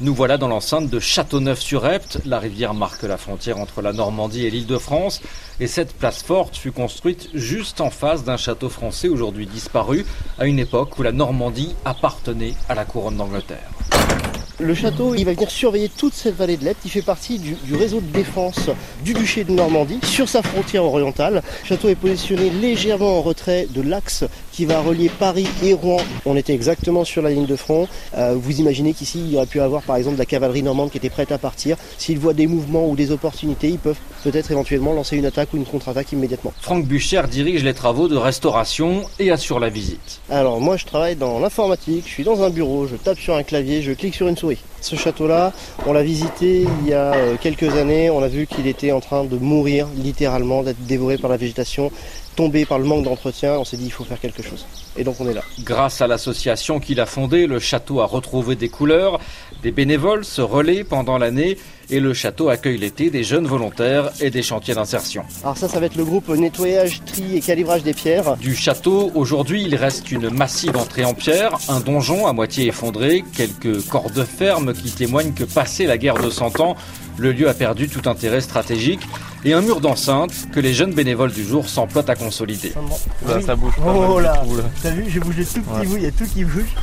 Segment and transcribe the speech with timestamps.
[0.00, 2.18] Nous voilà dans l'enceinte de Châteauneuf-sur-Epte.
[2.24, 5.20] La rivière marque la frontière entre la Normandie et l'île de France.
[5.60, 10.04] Et cette place forte fut construite juste en face d'un château français aujourd'hui disparu,
[10.38, 13.70] à une époque où la Normandie appartenait à la couronne d'Angleterre.
[14.58, 16.80] Le château, il va venir surveiller toute cette vallée de l'Epte.
[16.86, 18.70] Il fait partie du, réseau de défense
[19.04, 21.42] du duché de Normandie sur sa frontière orientale.
[21.62, 25.98] Le château est positionné légèrement en retrait de l'axe qui va relier Paris et Rouen.
[26.24, 27.86] On était exactement sur la ligne de front.
[28.16, 30.96] Euh, vous imaginez qu'ici, il y aurait pu avoir par exemple la cavalerie normande qui
[30.96, 31.76] était prête à partir.
[31.98, 35.58] S'ils voient des mouvements ou des opportunités, ils peuvent peut-être éventuellement lancer une attaque ou
[35.58, 36.54] une contre-attaque immédiatement.
[36.62, 40.22] Franck Bucher dirige les travaux de restauration et assure la visite.
[40.30, 42.04] Alors moi, je travaille dans l'informatique.
[42.06, 44.45] Je suis dans un bureau, je tape sur un clavier, je clique sur une souris
[44.46, 44.75] Fui.
[44.80, 45.52] Ce château-là,
[45.86, 49.00] on l'a visité il y a euh, quelques années, on a vu qu'il était en
[49.00, 51.90] train de mourir littéralement, d'être dévoré par la végétation,
[52.36, 54.66] tombé par le manque d'entretien, on s'est dit il faut faire quelque chose.
[54.96, 55.42] Et donc on est là.
[55.64, 59.18] Grâce à l'association qu'il a fondée, le château a retrouvé des couleurs,
[59.62, 61.56] des bénévoles se relaient pendant l'année
[61.90, 65.24] et le château accueille l'été des jeunes volontaires et des chantiers d'insertion.
[65.42, 68.36] Alors ça, ça va être le groupe nettoyage, tri et calibrage des pierres.
[68.36, 73.24] Du château, aujourd'hui, il reste une massive entrée en pierre, un donjon à moitié effondré,
[73.36, 76.76] quelques corps de ferme qui témoignent que passé la guerre de Cent Ans,
[77.18, 79.00] le lieu a perdu tout intérêt stratégique
[79.44, 82.72] et un mur d'enceinte que les jeunes bénévoles du jour s'emploient à consolider.
[83.26, 84.42] Là, ça bouge pas oh là,
[84.82, 86.74] T'as vu, j'ai bougé tout petit bout, il y a tout qui bouge.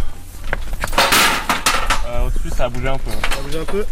[2.07, 3.11] Euh, Au-dessus, ça a bougé un peu.
[3.11, 3.85] Ça a bougé un peu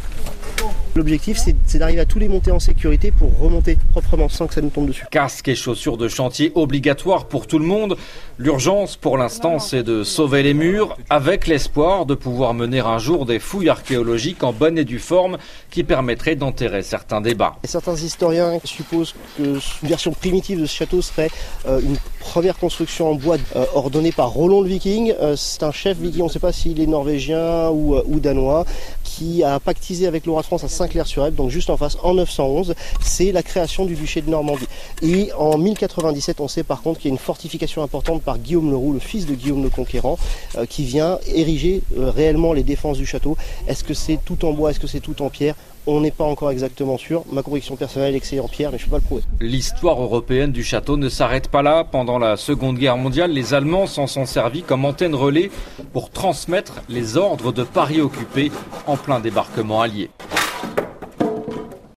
[0.94, 4.62] L'objectif, c'est d'arriver à tous les monter en sécurité pour remonter proprement sans que ça
[4.62, 5.06] nous tombe dessus.
[5.09, 7.95] Casque et chaussures de chantier obligatoires pour tout le monde.
[8.38, 13.26] L'urgence, pour l'instant, c'est de sauver les murs avec l'espoir de pouvoir mener un jour
[13.26, 15.38] des fouilles archéologiques en bonne et due forme
[15.70, 17.56] qui permettraient d'enterrer certains débats.
[17.64, 21.31] Et certains historiens supposent qu'une version primitive de ce château serait
[21.68, 25.14] euh, une première construction en bois euh, ordonnée par Roland le Viking.
[25.19, 28.66] Euh, c'est un chef viking, on ne sait pas s'il est norvégien ou, ou danois,
[29.03, 32.13] qui a pactisé avec le roi de France à Saint-Clair-sur-Epte, donc juste en face, en
[32.13, 32.75] 911.
[33.02, 34.68] C'est la création du duché de Normandie.
[35.01, 38.69] Et en 1097, on sait par contre qu'il y a une fortification importante par Guillaume
[38.69, 40.17] le Roux, le fils de Guillaume le Conquérant,
[40.57, 43.35] euh, qui vient ériger euh, réellement les défenses du château.
[43.67, 45.56] Est-ce que c'est tout en bois, est-ce que c'est tout en pierre?
[45.88, 47.23] On n'est pas encore exactement sûr.
[47.31, 49.23] Ma conviction personnelle est que c'est en pierre, mais je ne peux pas le prouver.
[49.40, 51.84] L'histoire européenne du château ne s'arrête pas là.
[52.11, 55.49] Pendant la Seconde Guerre mondiale, les Allemands s'en sont servis comme antenne relais
[55.94, 58.51] pour transmettre les ordres de Paris occupé
[58.85, 60.09] en plein débarquement allié.